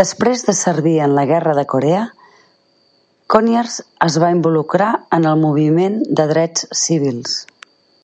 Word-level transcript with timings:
Després 0.00 0.42
de 0.48 0.54
servir 0.58 0.92
en 1.04 1.14
la 1.18 1.24
Guerra 1.30 1.54
de 1.60 1.64
Corea, 1.70 2.02
Conyers 3.36 3.80
es 4.10 4.22
va 4.26 4.32
involucrar 4.38 4.92
en 5.20 5.32
el 5.34 5.42
moviment 5.48 6.00
de 6.22 6.32
drets 6.36 6.70
civils. 6.86 7.44